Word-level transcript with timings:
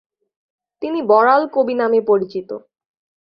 তিনি 0.81 0.99
বড়াল 1.07 1.41
কবি 1.53 1.73
নামে 1.73 1.99
পরিচিত। 2.01 2.49